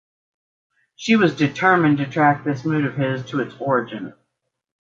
[0.95, 4.15] She was determined to track this mood of his to its origin.